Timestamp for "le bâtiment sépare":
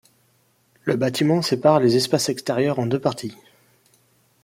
0.83-1.79